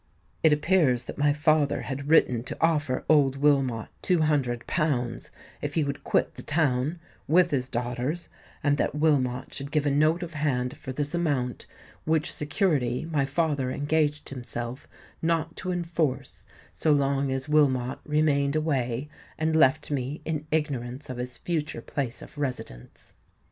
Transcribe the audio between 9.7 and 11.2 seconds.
a note of hand for this